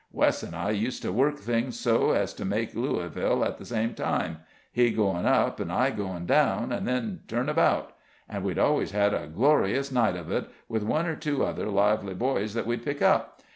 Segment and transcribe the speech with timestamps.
[0.11, 3.93] Wess and I used to work things so as to make Louisville at the same
[3.93, 4.39] time
[4.71, 7.93] he going up, I going down, and then turn about
[8.27, 12.15] and we always had a glorious night of it, with one or two other lively
[12.15, 13.41] boys that we'd pick up.